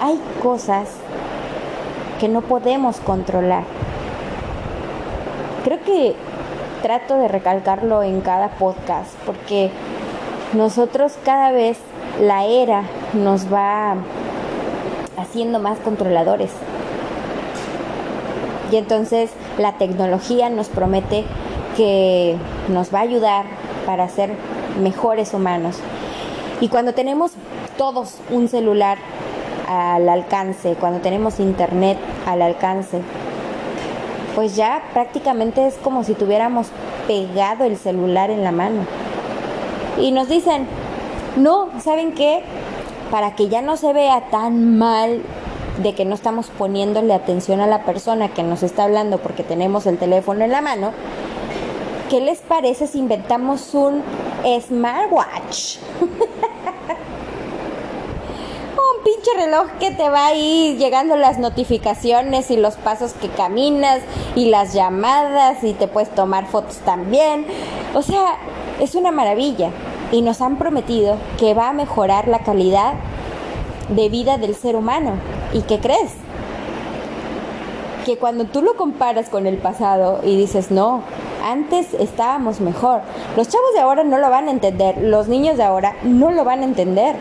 hay 0.02 0.22
cosas 0.44 0.90
que 2.20 2.28
no 2.28 2.42
podemos 2.42 2.98
controlar. 3.00 3.64
Creo 5.64 5.82
que 5.84 6.16
trato 6.82 7.18
de 7.18 7.28
recalcarlo 7.28 8.04
en 8.04 8.22
cada 8.22 8.50
podcast 8.50 9.12
porque 9.26 9.72
nosotros 10.54 11.14
cada 11.26 11.52
vez 11.52 11.78
la 12.22 12.46
era 12.46 12.84
nos 13.14 13.52
va 13.52 13.96
haciendo 15.18 15.60
más 15.60 15.78
controladores. 15.80 16.52
Y 18.72 18.78
entonces 18.78 19.32
la 19.58 19.74
tecnología 19.74 20.50
nos 20.50 20.68
promete 20.68 21.26
que 21.76 22.38
nos 22.70 22.94
va 22.94 23.00
a 23.00 23.04
ayudar 23.04 23.46
para 23.86 24.10
ser 24.10 24.32
mejores 24.82 25.34
humanos. 25.34 25.78
Y 26.60 26.70
cuando 26.70 26.94
tenemos 26.94 27.32
todos 27.78 28.20
un 28.30 28.48
celular 28.48 28.98
al 29.68 30.08
alcance, 30.10 30.76
cuando 30.80 31.00
tenemos 31.00 31.40
internet 31.40 31.98
al 32.26 32.42
alcance, 32.42 33.02
pues 34.36 34.56
ya 34.56 34.82
prácticamente 34.94 35.68
es 35.68 35.76
como 35.76 36.04
si 36.04 36.14
tuviéramos 36.14 36.68
pegado 37.08 37.64
el 37.64 37.78
celular 37.78 38.30
en 38.30 38.44
la 38.44 38.52
mano. 38.52 38.86
Y 40.00 40.12
nos 40.12 40.30
dicen, 40.30 40.68
no, 41.36 41.70
¿saben 41.82 42.14
qué? 42.14 42.44
Para 43.12 43.36
que 43.36 43.48
ya 43.50 43.62
no 43.62 43.78
se 43.78 43.94
vea 43.94 44.30
tan 44.30 44.78
mal 44.78 45.22
de 45.82 45.94
que 45.94 46.06
no 46.06 46.16
estamos 46.16 46.48
poniéndole 46.48 47.14
atención 47.14 47.62
a 47.62 47.68
la 47.68 47.84
persona 47.84 48.30
que 48.30 48.44
nos 48.44 48.64
está 48.64 48.84
hablando 48.84 49.20
porque 49.20 49.44
tenemos 49.44 49.86
el 49.86 49.98
teléfono 49.98 50.44
en 50.44 50.52
la 50.52 50.62
mano, 50.62 50.92
¿qué 52.10 52.22
les 52.22 52.40
parece 52.40 52.88
si 52.88 53.00
inventamos 53.00 53.74
un 53.74 54.04
smartwatch? 54.62 55.78
pinche 59.18 59.46
reloj 59.46 59.68
que 59.80 59.92
te 59.92 60.10
va 60.10 60.28
a 60.28 60.36
ir 60.36 60.78
llegando 60.78 61.16
las 61.16 61.40
notificaciones 61.40 62.52
y 62.52 62.58
los 62.58 62.76
pasos 62.76 63.14
que 63.14 63.30
caminas 63.30 64.00
y 64.36 64.50
las 64.50 64.74
llamadas 64.74 65.64
y 65.64 65.74
te 65.74 65.88
puedes 65.88 66.14
tomar 66.14 66.46
fotos 66.46 66.78
también. 66.86 67.46
O 67.96 68.02
sea, 68.02 68.38
es 68.80 68.96
una 68.96 69.12
maravilla 69.12 69.72
y 70.12 70.22
nos 70.22 70.42
han 70.42 70.58
prometido 70.58 71.18
que 71.40 71.54
va 71.54 71.70
a 71.70 71.74
mejorar 71.74 72.28
la 72.28 72.40
calidad 72.40 72.94
de 73.90 74.10
vida 74.10 74.38
del 74.38 74.56
ser 74.56 74.76
humano. 74.76 75.14
¿Y 75.54 75.62
qué 75.62 75.80
crees? 75.80 76.14
Que 78.06 78.18
cuando 78.18 78.46
tú 78.46 78.62
lo 78.62 78.76
comparas 78.76 79.30
con 79.30 79.48
el 79.48 79.58
pasado 79.58 80.20
y 80.24 80.38
dices, 80.38 80.70
no, 80.70 81.02
antes 81.44 81.94
estábamos 81.96 82.62
mejor, 82.62 83.02
los 83.36 83.48
chavos 83.48 83.74
de 83.74 83.80
ahora 83.80 84.04
no 84.04 84.20
lo 84.20 84.30
van 84.30 84.48
a 84.48 84.52
entender, 84.52 84.98
los 85.02 85.28
niños 85.28 85.58
de 85.58 85.64
ahora 85.64 85.96
no 86.04 86.32
lo 86.32 86.44
van 86.44 86.62
a 86.62 86.66
entender 86.66 87.16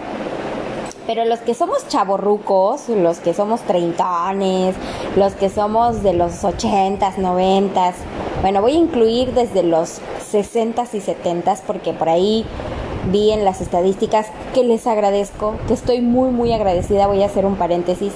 pero 1.07 1.25
los 1.25 1.41
que 1.41 1.55
somos 1.55 1.87
chavorrucos, 1.89 2.89
los 2.89 3.19
que 3.19 3.35
somos 3.35 3.61
treintones, 3.63 4.75
los 5.17 5.35
que 5.35 5.49
somos 5.49 6.03
de 6.03 6.13
los 6.13 6.45
ochentas, 6.45 7.19
noventas, 7.19 7.95
bueno, 8.43 8.61
voy 8.61 8.73
a 8.73 8.79
incluir 8.79 9.33
desde 9.33 9.63
los 9.63 10.01
sesentas 10.29 10.95
y 10.95 11.01
setentas 11.01 11.63
porque 11.67 11.93
por 11.93 12.09
ahí 12.09 12.45
vi 13.11 13.31
en 13.31 13.45
las 13.45 13.61
estadísticas 13.61 14.27
que 14.53 14.65
les 14.65 14.87
agradezco, 14.87 15.55
que 15.69 15.75
estoy 15.75 16.01
muy 16.01 16.31
muy 16.31 16.53
agradecida, 16.53 17.07
voy 17.07 17.23
a 17.23 17.27
hacer 17.27 17.47
un 17.47 17.57
paréntesis, 17.57 18.13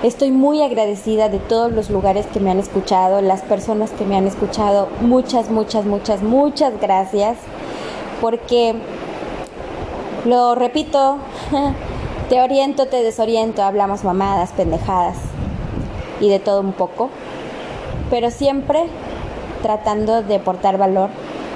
Estoy 0.00 0.30
muy 0.30 0.62
agradecida 0.62 1.28
de 1.28 1.40
todos 1.40 1.72
los 1.72 1.90
lugares 1.90 2.24
que 2.26 2.38
me 2.38 2.52
han 2.52 2.60
escuchado, 2.60 3.20
las 3.20 3.42
personas 3.42 3.90
que 3.90 4.04
me 4.04 4.16
han 4.16 4.28
escuchado. 4.28 4.88
Muchas, 5.00 5.50
muchas, 5.50 5.86
muchas, 5.86 6.22
muchas 6.22 6.80
gracias. 6.80 7.36
Porque, 8.20 8.76
lo 10.24 10.54
repito, 10.54 11.18
te 12.28 12.40
oriento, 12.40 12.86
te 12.86 13.02
desoriento, 13.02 13.62
hablamos 13.62 14.04
mamadas, 14.04 14.52
pendejadas 14.52 15.16
y 16.20 16.28
de 16.28 16.38
todo 16.38 16.60
un 16.60 16.72
poco. 16.72 17.10
Pero 18.10 18.30
siempre 18.30 18.84
tratando 19.62 20.22
de 20.22 20.36
aportar 20.36 20.78
valor 20.78 21.10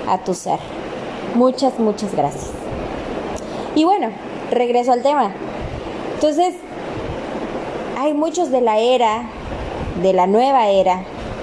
a 0.08 0.18
tu 0.18 0.34
ser. 0.34 0.58
Muchas, 1.34 1.78
muchas 1.78 2.14
gracias. 2.14 2.50
Y 3.74 3.84
bueno, 3.84 4.08
regreso 4.50 4.92
al 4.92 5.02
tema. 5.02 5.32
Entonces, 6.14 6.54
hay 7.98 8.12
muchos 8.14 8.50
de 8.50 8.60
la 8.60 8.78
era, 8.78 9.24
de 10.02 10.12
la 10.12 10.26
nueva 10.26 10.68
era 10.68 11.02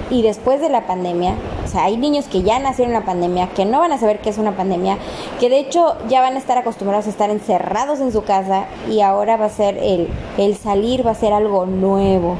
y 0.10 0.22
después 0.22 0.62
de 0.62 0.70
la 0.70 0.88
pandemia. 0.88 1.36
Sea, 1.70 1.84
hay 1.84 1.98
niños 1.98 2.26
que 2.26 2.42
ya 2.42 2.60
nacieron 2.60 2.94
en 2.94 3.00
la 3.00 3.06
pandemia, 3.06 3.50
que 3.50 3.66
no 3.66 3.80
van 3.80 3.92
a 3.92 3.98
saber 3.98 4.20
qué 4.20 4.30
es 4.30 4.38
una 4.38 4.56
pandemia, 4.56 4.98
que 5.40 5.50
de 5.50 5.60
hecho 5.60 5.96
ya 6.08 6.22
van 6.22 6.36
a 6.36 6.40
estar 6.40 6.58
acostumbrados 6.58 7.08
a 7.08 7.10
estar 7.12 7.30
encerrados 7.30 8.00
en 8.00 8.12
su 8.12 8.24
casa 8.24 8.66
y 8.90 9.02
ahora 9.02 9.38
va 9.38 9.46
a 9.46 9.50
ser 9.50 9.78
el, 9.78 10.10
el 10.38 10.58
salir, 10.58 11.06
va 11.06 11.12
a 11.12 11.16
ser 11.16 11.34
algo 11.34 11.66
nuevo. 11.66 12.36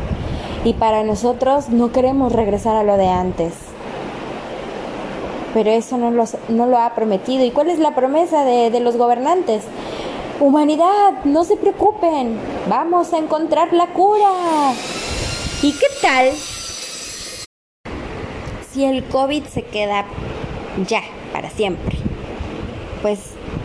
Y 0.64 0.74
para 0.74 1.04
nosotros 1.04 1.70
no 1.70 1.92
queremos 1.92 2.34
regresar 2.34 2.76
a 2.76 2.84
lo 2.84 2.98
de 2.98 3.08
antes 3.08 3.54
pero 5.54 5.72
eso 5.72 5.98
no, 5.98 6.12
no 6.12 6.66
lo 6.68 6.78
ha 6.78 6.94
prometido. 6.96 7.44
¿Y 7.44 7.52
cuál 7.52 7.70
es 7.70 7.80
la 7.80 7.96
promesa 7.96 8.44
de, 8.46 8.70
de 8.70 8.80
los 8.80 8.98
gobernantes? 8.98 9.64
Humanidad, 10.40 11.24
no 11.26 11.44
se 11.44 11.58
preocupen, 11.58 12.38
vamos 12.70 13.14
a 13.14 13.18
encontrar 13.18 13.74
la 13.74 13.88
cura. 13.88 14.74
¿Y 15.62 15.74
qué 15.74 15.88
tal 16.02 16.30
si 18.72 18.86
el 18.86 19.04
COVID 19.04 19.44
se 19.46 19.64
queda 19.64 20.06
ya, 20.88 21.02
para 21.34 21.50
siempre? 21.50 21.98
Pues 23.02 23.20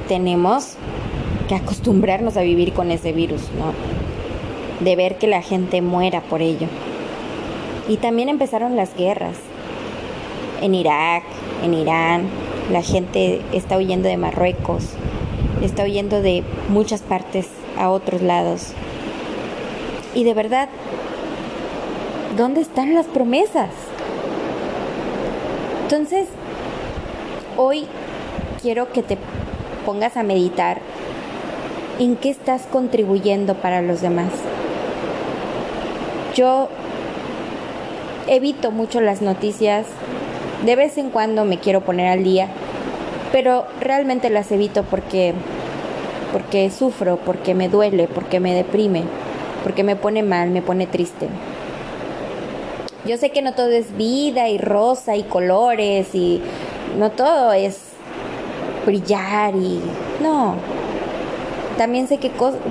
tenemos 0.08 0.74
que 1.48 1.54
acostumbrarnos 1.54 2.36
a 2.36 2.42
vivir 2.42 2.72
con 2.72 2.90
ese 2.90 3.12
virus, 3.12 3.42
¿no? 3.58 3.72
De 4.84 4.96
ver 4.96 5.18
que 5.18 5.26
la 5.26 5.42
gente 5.42 5.82
muera 5.82 6.20
por 6.22 6.42
ello. 6.42 6.66
Y 7.88 7.98
también 7.98 8.28
empezaron 8.28 8.76
las 8.76 8.96
guerras 8.96 9.36
en 10.62 10.74
Irak, 10.74 11.24
en 11.62 11.74
Irán, 11.74 12.28
la 12.70 12.82
gente 12.82 13.42
está 13.52 13.76
huyendo 13.76 14.08
de 14.08 14.16
Marruecos, 14.16 14.88
está 15.62 15.84
huyendo 15.84 16.22
de 16.22 16.42
muchas 16.70 17.02
partes 17.02 17.46
a 17.78 17.90
otros 17.90 18.22
lados. 18.22 18.72
Y 20.14 20.24
de 20.24 20.32
verdad, 20.32 20.68
¿dónde 22.36 22.62
están 22.62 22.94
las 22.94 23.06
promesas? 23.06 23.68
Entonces, 25.94 26.26
hoy 27.56 27.86
quiero 28.60 28.90
que 28.90 29.04
te 29.04 29.16
pongas 29.86 30.16
a 30.16 30.24
meditar 30.24 30.80
en 32.00 32.16
qué 32.16 32.30
estás 32.30 32.62
contribuyendo 32.62 33.54
para 33.54 33.80
los 33.80 34.00
demás. 34.00 34.32
Yo 36.34 36.68
evito 38.26 38.72
mucho 38.72 39.00
las 39.00 39.22
noticias 39.22 39.86
de 40.66 40.74
vez 40.74 40.98
en 40.98 41.10
cuando 41.10 41.44
me 41.44 41.60
quiero 41.60 41.82
poner 41.82 42.08
al 42.08 42.24
día, 42.24 42.48
pero 43.30 43.64
realmente 43.80 44.30
las 44.30 44.50
evito 44.50 44.82
porque 44.82 45.32
porque 46.32 46.72
sufro, 46.72 47.18
porque 47.18 47.54
me 47.54 47.68
duele, 47.68 48.08
porque 48.08 48.40
me 48.40 48.52
deprime, 48.52 49.04
porque 49.62 49.84
me 49.84 49.94
pone 49.94 50.24
mal, 50.24 50.50
me 50.50 50.60
pone 50.60 50.88
triste. 50.88 51.28
Yo 53.06 53.18
sé 53.18 53.30
que 53.30 53.42
no 53.42 53.52
todo 53.52 53.68
es 53.68 53.94
vida 53.96 54.48
y 54.48 54.56
rosa 54.56 55.14
y 55.14 55.24
colores 55.24 56.14
y 56.14 56.40
no 56.98 57.10
todo 57.10 57.52
es 57.52 57.78
brillar 58.86 59.54
y 59.56 59.80
no. 60.22 60.54
También 61.76 62.08
sé 62.08 62.16
que 62.16 62.30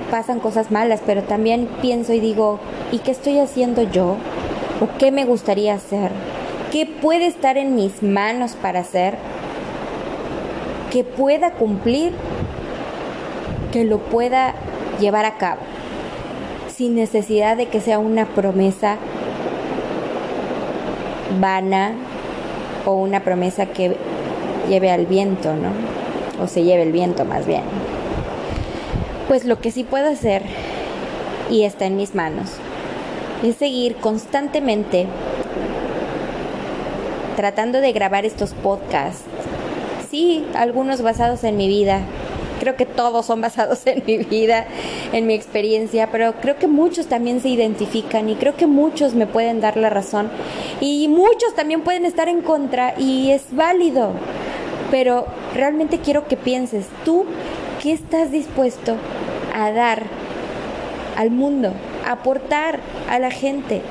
pasan 0.09 0.39
cosas 0.39 0.71
malas, 0.71 1.01
pero 1.05 1.21
también 1.21 1.67
pienso 1.81 2.13
y 2.13 2.19
digo, 2.19 2.59
¿y 2.91 2.99
qué 2.99 3.11
estoy 3.11 3.37
haciendo 3.39 3.83
yo? 3.83 4.15
¿O 4.81 4.97
qué 4.97 5.11
me 5.11 5.25
gustaría 5.25 5.75
hacer? 5.75 6.09
¿Qué 6.71 6.87
puede 6.87 7.27
estar 7.27 7.57
en 7.57 7.75
mis 7.75 8.01
manos 8.01 8.53
para 8.59 8.79
hacer? 8.79 9.17
Que 10.91 11.03
pueda 11.03 11.51
cumplir, 11.51 12.13
que 13.71 13.83
lo 13.83 13.99
pueda 13.99 14.55
llevar 14.99 15.25
a 15.25 15.37
cabo, 15.37 15.61
sin 16.75 16.95
necesidad 16.95 17.55
de 17.55 17.67
que 17.67 17.81
sea 17.81 17.99
una 17.99 18.25
promesa 18.25 18.97
vana 21.39 21.93
o 22.85 22.93
una 22.93 23.21
promesa 23.23 23.67
que 23.67 23.95
lleve 24.69 24.91
al 24.91 25.05
viento, 25.05 25.53
¿no? 25.55 25.69
O 26.43 26.47
se 26.47 26.63
lleve 26.63 26.83
el 26.83 26.91
viento 26.91 27.25
más 27.25 27.45
bien. 27.45 27.63
Pues 29.27 29.45
lo 29.45 29.59
que 29.59 29.71
sí 29.71 29.83
puedo 29.83 30.09
hacer, 30.09 30.43
y 31.49 31.63
está 31.63 31.85
en 31.85 31.95
mis 31.95 32.15
manos, 32.15 32.51
es 33.43 33.55
seguir 33.55 33.95
constantemente 33.95 35.07
tratando 37.35 37.81
de 37.81 37.91
grabar 37.91 38.25
estos 38.25 38.53
podcasts. 38.53 39.23
Sí, 40.09 40.45
algunos 40.55 41.01
basados 41.01 41.43
en 41.43 41.57
mi 41.57 41.67
vida. 41.67 42.01
Creo 42.63 42.77
que 42.77 42.85
todos 42.85 43.25
son 43.25 43.41
basados 43.41 43.85
en 43.87 44.03
mi 44.07 44.19
vida, 44.19 44.65
en 45.11 45.27
mi 45.27 45.33
experiencia, 45.33 46.07
pero 46.13 46.35
creo 46.39 46.55
que 46.55 46.67
muchos 46.67 47.07
también 47.07 47.41
se 47.41 47.49
identifican 47.49 48.29
y 48.29 48.35
creo 48.35 48.55
que 48.55 48.67
muchos 48.67 49.15
me 49.15 49.27
pueden 49.27 49.59
dar 49.59 49.75
la 49.75 49.89
razón 49.89 50.29
y 50.79 51.09
muchos 51.09 51.53
también 51.57 51.81
pueden 51.81 52.05
estar 52.05 52.29
en 52.29 52.39
contra 52.39 52.93
y 52.97 53.31
es 53.31 53.43
válido. 53.51 54.11
Pero 54.91 55.25
realmente 55.53 55.99
quiero 55.99 56.25
que 56.29 56.37
pienses, 56.37 56.85
tú, 57.03 57.25
¿qué 57.81 57.91
estás 57.91 58.31
dispuesto 58.31 58.95
a 59.53 59.69
dar 59.71 60.03
al 61.17 61.31
mundo, 61.31 61.73
aportar 62.05 62.79
a 63.09 63.19
la 63.19 63.31
gente? 63.31 63.81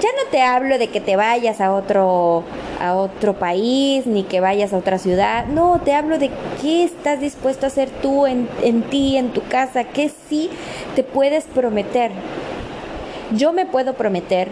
Ya 0.00 0.08
no 0.22 0.30
te 0.30 0.42
hablo 0.42 0.78
de 0.78 0.88
que 0.88 1.00
te 1.00 1.16
vayas 1.16 1.60
a 1.60 1.72
otro 1.72 2.44
a 2.80 2.94
otro 2.94 3.34
país, 3.34 4.06
ni 4.06 4.22
que 4.22 4.40
vayas 4.40 4.72
a 4.72 4.76
otra 4.76 4.98
ciudad. 4.98 5.46
No, 5.46 5.80
te 5.84 5.94
hablo 5.94 6.18
de 6.18 6.30
qué 6.62 6.84
estás 6.84 7.20
dispuesto 7.20 7.66
a 7.66 7.68
hacer 7.68 7.90
tú 7.90 8.26
en, 8.26 8.48
en 8.62 8.82
ti, 8.82 9.16
en 9.16 9.30
tu 9.30 9.42
casa, 9.42 9.84
qué 9.84 10.10
sí 10.28 10.50
te 10.94 11.02
puedes 11.02 11.44
prometer. 11.44 12.12
Yo 13.34 13.52
me 13.52 13.66
puedo 13.66 13.94
prometer 13.94 14.48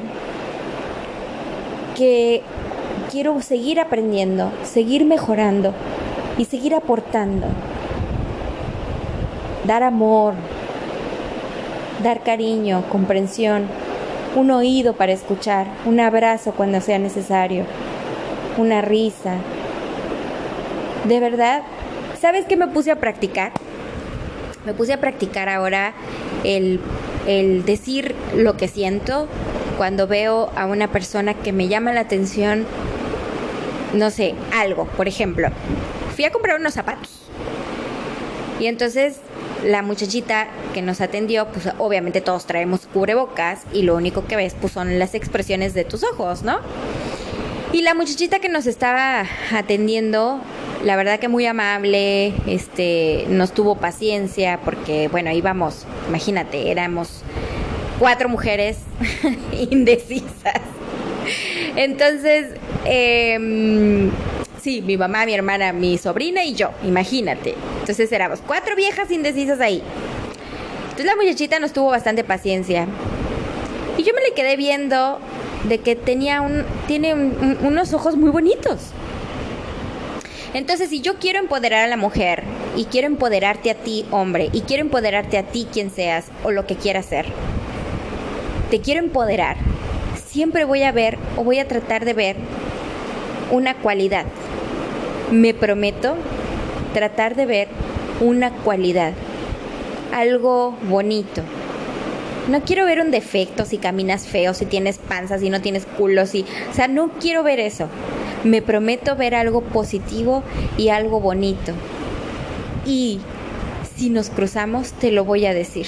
que 1.96 2.42
quiero 3.10 3.40
seguir 3.40 3.80
aprendiendo, 3.80 4.50
seguir 4.64 5.04
mejorando 5.04 5.72
y 6.36 6.44
seguir 6.44 6.74
aportando. 6.74 7.46
Dar 9.64 9.82
amor, 9.82 10.34
dar 12.02 12.22
cariño, 12.22 12.84
comprensión, 12.90 13.66
un 14.34 14.50
oído 14.50 14.94
para 14.94 15.12
escuchar, 15.12 15.66
un 15.86 16.00
abrazo 16.00 16.52
cuando 16.52 16.80
sea 16.80 16.98
necesario 16.98 17.64
una 18.58 18.82
risa. 18.82 19.36
De 21.04 21.20
verdad, 21.20 21.62
¿sabes 22.20 22.44
qué 22.46 22.56
me 22.56 22.68
puse 22.68 22.90
a 22.90 22.96
practicar? 22.96 23.52
Me 24.64 24.74
puse 24.74 24.92
a 24.92 25.00
practicar 25.00 25.48
ahora 25.48 25.94
el, 26.44 26.80
el 27.26 27.64
decir 27.64 28.14
lo 28.34 28.56
que 28.56 28.68
siento 28.68 29.28
cuando 29.76 30.06
veo 30.06 30.50
a 30.56 30.66
una 30.66 30.88
persona 30.88 31.34
que 31.34 31.52
me 31.52 31.68
llama 31.68 31.92
la 31.92 32.00
atención, 32.00 32.66
no 33.94 34.10
sé, 34.10 34.34
algo. 34.54 34.86
Por 34.96 35.06
ejemplo, 35.06 35.48
fui 36.14 36.24
a 36.24 36.30
comprar 36.30 36.58
unos 36.58 36.74
zapatos. 36.74 37.10
Y 38.58 38.66
entonces 38.66 39.20
la 39.66 39.82
muchachita 39.82 40.46
que 40.74 40.80
nos 40.80 41.00
atendió, 41.00 41.48
pues 41.48 41.68
obviamente 41.78 42.20
todos 42.20 42.46
traemos 42.46 42.86
cubrebocas 42.92 43.62
y 43.72 43.82
lo 43.82 43.96
único 43.96 44.24
que 44.26 44.36
ves 44.36 44.54
pues 44.60 44.72
son 44.72 44.98
las 44.98 45.14
expresiones 45.14 45.74
de 45.74 45.84
tus 45.84 46.04
ojos, 46.04 46.42
¿no? 46.42 46.60
Y 47.72 47.82
la 47.82 47.94
muchachita 47.94 48.38
que 48.38 48.48
nos 48.48 48.66
estaba 48.66 49.26
atendiendo, 49.52 50.40
la 50.84 50.94
verdad 50.96 51.18
que 51.18 51.28
muy 51.28 51.46
amable, 51.46 52.32
este, 52.46 53.26
nos 53.28 53.52
tuvo 53.52 53.74
paciencia 53.74 54.60
porque, 54.64 55.08
bueno, 55.08 55.32
íbamos, 55.32 55.84
imagínate, 56.08 56.70
éramos 56.70 57.22
cuatro 57.98 58.28
mujeres 58.28 58.78
indecisas. 59.70 60.62
Entonces, 61.74 62.54
eh, 62.84 64.10
sí, 64.66 64.82
mi 64.82 64.96
mamá, 64.96 65.24
mi 65.26 65.32
hermana, 65.32 65.72
mi 65.72 65.96
sobrina 65.96 66.42
y 66.42 66.54
yo, 66.54 66.70
imagínate. 66.84 67.54
Entonces 67.78 68.10
éramos 68.10 68.40
cuatro 68.44 68.74
viejas 68.74 69.12
indecisas 69.12 69.60
ahí. 69.60 69.80
Entonces 70.86 71.06
la 71.06 71.14
muchachita 71.14 71.60
nos 71.60 71.72
tuvo 71.72 71.90
bastante 71.90 72.24
paciencia. 72.24 72.88
Y 73.96 74.02
yo 74.02 74.12
me 74.12 74.22
le 74.22 74.34
quedé 74.34 74.56
viendo 74.56 75.20
de 75.68 75.78
que 75.78 75.94
tenía 75.94 76.40
un, 76.40 76.64
tiene 76.88 77.14
unos 77.14 77.92
ojos 77.92 78.16
muy 78.16 78.30
bonitos. 78.30 78.90
Entonces, 80.52 80.90
si 80.90 81.00
yo 81.00 81.18
quiero 81.20 81.38
empoderar 81.38 81.84
a 81.84 81.86
la 81.86 81.96
mujer 81.96 82.42
y 82.76 82.86
quiero 82.86 83.06
empoderarte 83.06 83.70
a 83.70 83.74
ti, 83.74 84.04
hombre, 84.10 84.48
y 84.52 84.62
quiero 84.62 84.82
empoderarte 84.82 85.38
a 85.38 85.44
ti, 85.44 85.68
quien 85.72 85.92
seas, 85.92 86.24
o 86.42 86.50
lo 86.50 86.66
que 86.66 86.74
quieras 86.74 87.06
ser, 87.06 87.26
te 88.70 88.80
quiero 88.80 88.98
empoderar, 88.98 89.58
siempre 90.26 90.64
voy 90.64 90.82
a 90.82 90.90
ver 90.90 91.18
o 91.36 91.44
voy 91.44 91.60
a 91.60 91.68
tratar 91.68 92.04
de 92.04 92.14
ver 92.14 92.36
una 93.52 93.76
cualidad. 93.76 94.26
Me 95.30 95.54
prometo 95.54 96.14
tratar 96.94 97.34
de 97.34 97.46
ver 97.46 97.68
una 98.20 98.50
cualidad, 98.50 99.12
algo 100.12 100.76
bonito. 100.88 101.42
No 102.48 102.60
quiero 102.62 102.84
ver 102.84 103.00
un 103.00 103.10
defecto 103.10 103.64
si 103.64 103.78
caminas 103.78 104.26
feo, 104.28 104.54
si 104.54 104.66
tienes 104.66 104.98
panza, 104.98 105.38
si 105.38 105.50
no 105.50 105.60
tienes 105.60 105.84
culo, 105.84 106.26
si, 106.26 106.44
o 106.70 106.74
sea, 106.74 106.86
no 106.86 107.10
quiero 107.20 107.42
ver 107.42 107.58
eso. 107.58 107.88
Me 108.44 108.62
prometo 108.62 109.16
ver 109.16 109.34
algo 109.34 109.62
positivo 109.62 110.44
y 110.78 110.90
algo 110.90 111.18
bonito. 111.18 111.72
Y 112.86 113.18
si 113.96 114.10
nos 114.10 114.30
cruzamos, 114.30 114.92
te 114.92 115.10
lo 115.10 115.24
voy 115.24 115.46
a 115.46 115.54
decir. 115.54 115.86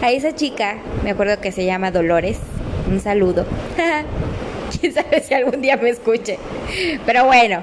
A 0.00 0.10
esa 0.12 0.34
chica, 0.34 0.78
me 1.04 1.10
acuerdo 1.10 1.40
que 1.40 1.52
se 1.52 1.66
llama 1.66 1.90
Dolores, 1.90 2.38
un 2.90 3.00
saludo. 3.00 3.44
Quién 4.80 4.94
sabe 4.94 5.20
si 5.20 5.34
algún 5.34 5.60
día 5.60 5.76
me 5.76 5.90
escuche. 5.90 6.38
Pero 7.04 7.26
bueno, 7.26 7.62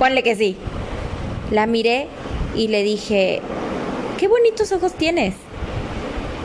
ponle 0.00 0.22
que 0.22 0.34
sí. 0.34 0.56
La 1.50 1.66
miré 1.66 2.08
y 2.56 2.68
le 2.68 2.82
dije, 2.82 3.42
qué 4.18 4.28
bonitos 4.28 4.72
ojos 4.72 4.94
tienes. 4.94 5.34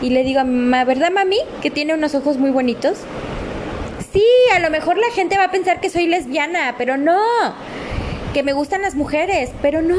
Y 0.01 0.09
le 0.09 0.25
digo, 0.25 0.41
¿verdad 0.43 1.09
mami? 1.09 1.39
Que 1.61 1.71
tiene 1.71 1.93
unos 1.93 2.13
ojos 2.15 2.37
muy 2.37 2.51
bonitos. 2.51 2.97
Sí, 4.11 4.25
a 4.53 4.59
lo 4.59 4.69
mejor 4.69 4.97
la 4.97 5.09
gente 5.11 5.37
va 5.37 5.45
a 5.45 5.51
pensar 5.51 5.79
que 5.79 5.89
soy 5.89 6.05
lesbiana, 6.05 6.75
pero 6.77 6.97
no. 6.97 7.21
Que 8.33 8.43
me 8.43 8.51
gustan 8.51 8.81
las 8.81 8.95
mujeres, 8.95 9.51
pero 9.61 9.81
no. 9.81 9.95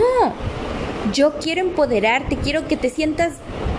Yo 1.15 1.39
quiero 1.39 1.63
empoderarte, 1.63 2.37
quiero 2.37 2.69
que 2.69 2.77
te 2.77 2.91
sientas 2.91 3.33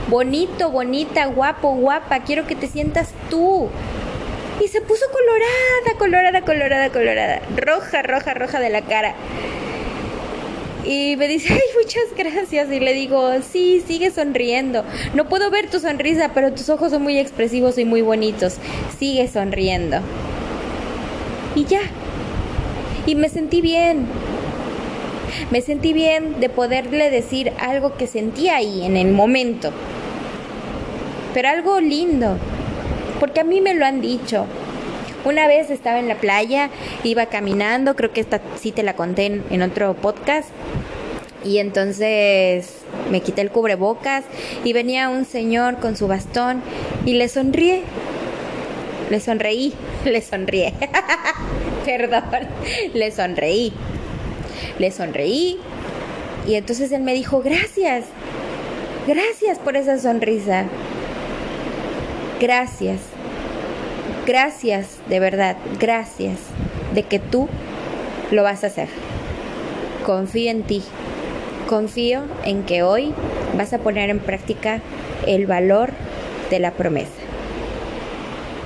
bonito, 0.09 0.71
bonita, 0.71 1.27
guapo, 1.27 1.75
guapa, 1.75 2.21
quiero 2.21 2.47
que 2.47 2.55
te 2.55 2.67
sientas 2.67 3.13
tú. 3.29 3.69
Y 4.59 4.69
se 4.69 4.81
puso 4.81 5.05
colorada, 5.11 5.99
colorada, 5.99 6.41
colorada, 6.41 6.89
colorada, 6.89 7.41
roja, 7.55 8.01
roja, 8.01 8.33
roja 8.33 8.59
de 8.59 8.69
la 8.71 8.81
cara. 8.81 9.13
Y 10.85 11.15
me 11.17 11.27
dice, 11.27 11.53
ay, 11.53 11.61
muchas 11.81 12.15
gracias. 12.15 12.71
Y 12.71 12.79
le 12.79 12.93
digo, 12.93 13.31
sí, 13.41 13.83
sigue 13.85 14.11
sonriendo. 14.11 14.83
No 15.13 15.27
puedo 15.27 15.49
ver 15.49 15.69
tu 15.69 15.79
sonrisa, 15.79 16.31
pero 16.33 16.53
tus 16.53 16.69
ojos 16.69 16.91
son 16.91 17.03
muy 17.03 17.17
expresivos 17.17 17.77
y 17.77 17.85
muy 17.85 18.01
bonitos. 18.01 18.57
Sigue 18.97 19.27
sonriendo. 19.27 19.97
Y 21.55 21.65
ya. 21.65 21.81
Y 23.05 23.15
me 23.15 23.29
sentí 23.29 23.61
bien. 23.61 24.05
Me 25.51 25.61
sentí 25.61 25.93
bien 25.93 26.39
de 26.39 26.49
poderle 26.49 27.09
decir 27.09 27.51
algo 27.59 27.95
que 27.97 28.07
sentía 28.07 28.57
ahí 28.57 28.85
en 28.85 28.97
el 28.97 29.11
momento. 29.11 29.71
Pero 31.33 31.49
algo 31.49 31.79
lindo. 31.79 32.37
Porque 33.19 33.41
a 33.41 33.43
mí 33.43 33.61
me 33.61 33.73
lo 33.73 33.85
han 33.85 34.01
dicho. 34.01 34.45
Una 35.27 35.45
vez 35.45 35.69
estaba 35.69 35.99
en 35.99 36.07
la 36.07 36.15
playa, 36.15 36.69
iba 37.03 37.25
caminando, 37.25 37.97
creo 37.97 38.13
que 38.13 38.21
esta 38.21 38.39
sí 38.57 38.71
te 38.71 38.81
la 38.81 38.95
conté 38.95 39.41
en, 39.49 39.61
otro 39.61 39.93
podcast. 39.93 40.47
Y 41.43 41.57
entonces 41.57 42.77
me 43.11 43.19
quité 43.19 43.41
el 43.41 43.51
cubrebocas 43.51 44.23
y 44.63 44.71
venía 44.71 45.09
un 45.09 45.25
señor 45.25 45.79
con 45.81 45.97
su 45.97 46.07
bastón 46.07 46.61
y 47.05 47.15
le 47.15 47.27
sonríe. 47.27 47.83
Le 49.09 49.19
sonreí, 49.19 49.73
le 50.05 50.21
sonríe. 50.21 50.73
Perdón, 51.85 52.23
le 52.93 53.11
sonreí 53.11 53.73
le 54.79 54.91
sonreí 54.91 55.57
y 56.47 56.55
entonces 56.55 56.89
él 56.93 57.01
me 57.01 57.13
dijo, 57.13 57.41
gracias, 57.41 58.05
gracias 59.05 59.59
por 59.59 59.75
esa 59.75 59.99
sonrisa. 59.99 60.65
Gracias, 62.39 62.99
gracias, 64.27 64.99
de 65.07 65.21
verdad, 65.21 65.55
gracias 65.79 66.37
de 66.93 67.03
que 67.03 67.17
tú 67.17 67.47
lo 68.29 68.43
vas 68.43 68.63
a 68.63 68.67
hacer. 68.67 68.89
Confío 70.05 70.51
en 70.51 70.63
ti, 70.63 70.83
confío 71.67 72.23
en 72.43 72.63
que 72.63 72.83
hoy 72.83 73.13
vas 73.57 73.73
a 73.73 73.79
poner 73.79 74.09
en 74.09 74.19
práctica 74.19 74.81
el 75.25 75.47
valor 75.47 75.91
de 76.49 76.59
la 76.59 76.71
promesa. 76.71 77.16